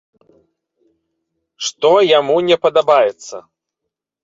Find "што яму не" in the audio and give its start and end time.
1.67-2.57